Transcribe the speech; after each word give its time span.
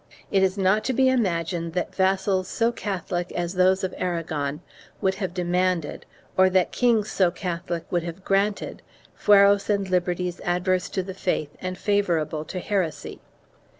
It 0.31 0.41
is 0.41 0.57
not 0.57 0.83
to 0.85 0.93
be 0.93 1.09
imagined 1.09 1.73
that 1.73 1.93
vassals 1.93 2.47
so 2.47 2.71
Catholic 2.71 3.31
as 3.33 3.53
those 3.53 3.83
of 3.83 3.93
Aragon 3.99 4.61
would 4.99 5.13
have 5.21 5.31
demanded, 5.31 6.07
or 6.35 6.49
that 6.49 6.71
kings 6.71 7.11
so 7.11 7.29
Catholic 7.29 7.85
would 7.91 8.01
have 8.01 8.25
granted, 8.25 8.81
fueros 9.15 9.69
and 9.69 9.87
liberties 9.87 10.41
adverse 10.43 10.89
to 10.89 11.03
the 11.03 11.13
faith 11.13 11.51
and 11.61 11.77
favorable 11.77 12.43
to 12.45 12.57
heresy. 12.57 13.19